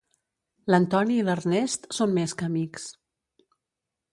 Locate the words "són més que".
1.99-2.49